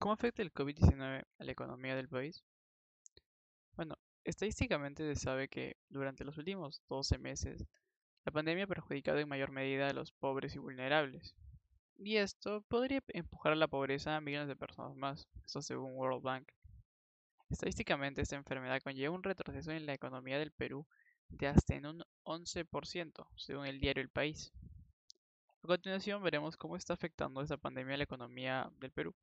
[0.00, 2.42] ¿Cómo afecta el COVID-19 a la economía del país?
[3.76, 7.66] Bueno, estadísticamente se sabe que durante los últimos 12 meses,
[8.24, 11.34] la pandemia ha perjudicado en mayor medida a los pobres y vulnerables.
[11.98, 16.22] Y esto podría empujar a la pobreza a millones de personas más, esto según World
[16.22, 16.48] Bank.
[17.50, 20.86] Estadísticamente, esta enfermedad conlleva un retroceso en la economía del Perú
[21.28, 24.50] de hasta en un 11%, según el diario El País.
[25.62, 29.14] A continuación veremos cómo está afectando esta pandemia a la economía del Perú.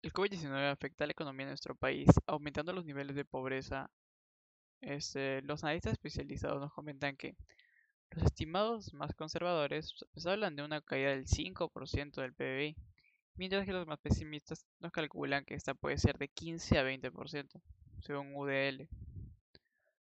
[0.00, 3.90] El COVID-19 afecta a la economía de nuestro país, aumentando los niveles de pobreza.
[4.80, 7.36] Este, los analistas especializados nos comentan que
[8.10, 12.76] los estimados más conservadores pues, hablan de una caída del 5% del PBI,
[13.34, 17.60] mientras que los más pesimistas nos calculan que esta puede ser de 15 a 20%,
[18.00, 18.88] según UDL.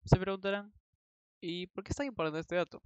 [0.04, 0.74] Se preguntarán,
[1.40, 2.82] ¿y por qué es tan importante este dato?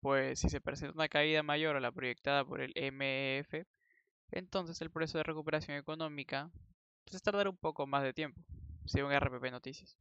[0.00, 3.66] Pues si se presenta una caída mayor a la proyectada por el MEF,
[4.34, 6.50] entonces el proceso de recuperación económica
[7.04, 8.42] pues tardará un poco más de tiempo,
[8.84, 9.96] según RPP Noticias.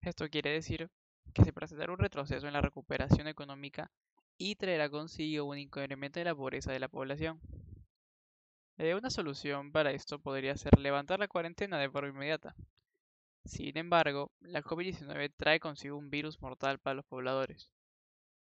[0.00, 0.90] Esto quiere decir
[1.34, 3.90] que se presentará un retroceso en la recuperación económica
[4.38, 7.40] y traerá consigo un incremento de la pobreza de la población.
[8.78, 12.54] Eh, una solución para esto podría ser levantar la cuarentena de forma inmediata.
[13.44, 17.70] Sin embargo, la COVID-19 trae consigo un virus mortal para los pobladores.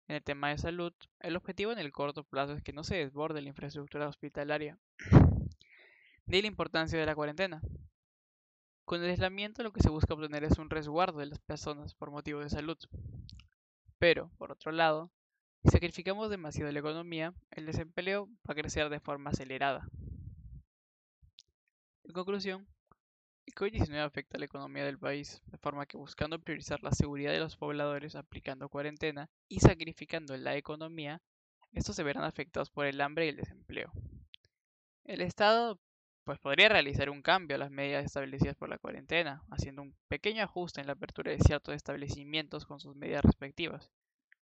[0.08, 2.96] En el tema de salud, el objetivo en el corto plazo es que no se
[2.96, 4.78] desborde la infraestructura hospitalaria.
[6.28, 7.62] De la importancia de la cuarentena.
[8.84, 12.10] Con el aislamiento lo que se busca obtener es un resguardo de las personas por
[12.10, 12.78] motivos de salud.
[14.00, 15.12] Pero, por otro lado,
[15.64, 19.88] si sacrificamos demasiado la economía, el desempleo va a crecer de forma acelerada.
[22.04, 22.68] En conclusión,
[23.46, 27.32] el COVID-19 afecta a la economía del país, de forma que buscando priorizar la seguridad
[27.32, 31.22] de los pobladores aplicando cuarentena y sacrificando la economía,
[31.72, 33.92] estos se verán afectados por el hambre y el desempleo.
[35.04, 35.80] El Estado
[36.24, 40.44] pues podría realizar un cambio a las medidas establecidas por la cuarentena, haciendo un pequeño
[40.44, 43.92] ajuste en la apertura de ciertos establecimientos con sus medidas respectivas,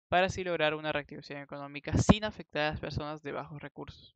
[0.10, 4.14] para así lograr una reactivación económica sin afectar a las personas de bajos recursos.